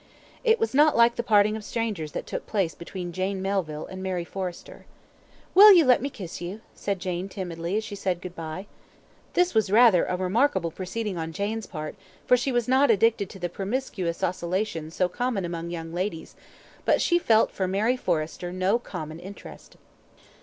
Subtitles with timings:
[0.43, 4.01] It was not like the parting of strangers that took place between Jane Melville and
[4.01, 4.87] Mary Forrester.
[5.53, 8.65] "Will you let me kiss you?" said Jane, timidly, as she said good bye.
[9.33, 11.95] This was rather a remarkable proceeding on Jane's part,
[12.25, 16.35] for she was not addicted to the promiscuous osculation so common among young ladies,
[16.83, 19.77] but she felt for Mary Forrester no common interest.